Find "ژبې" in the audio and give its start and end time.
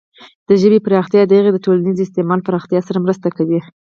0.61-0.79